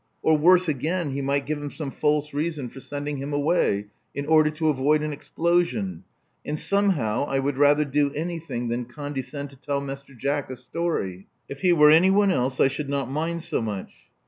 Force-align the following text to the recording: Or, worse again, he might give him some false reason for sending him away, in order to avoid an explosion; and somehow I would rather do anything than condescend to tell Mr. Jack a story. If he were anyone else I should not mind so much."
Or, 0.23 0.35
worse 0.35 0.67
again, 0.67 1.11
he 1.11 1.21
might 1.21 1.45
give 1.45 1.61
him 1.61 1.69
some 1.69 1.91
false 1.91 2.33
reason 2.33 2.69
for 2.69 2.79
sending 2.79 3.17
him 3.17 3.31
away, 3.33 3.85
in 4.15 4.25
order 4.25 4.49
to 4.49 4.69
avoid 4.69 5.03
an 5.03 5.13
explosion; 5.13 6.05
and 6.43 6.57
somehow 6.57 7.25
I 7.25 7.37
would 7.37 7.59
rather 7.59 7.85
do 7.85 8.11
anything 8.15 8.69
than 8.69 8.85
condescend 8.85 9.51
to 9.51 9.57
tell 9.57 9.79
Mr. 9.79 10.17
Jack 10.17 10.49
a 10.49 10.55
story. 10.55 11.27
If 11.47 11.61
he 11.61 11.71
were 11.71 11.91
anyone 11.91 12.31
else 12.31 12.59
I 12.59 12.67
should 12.67 12.89
not 12.89 13.11
mind 13.11 13.43
so 13.43 13.61
much." 13.61 13.91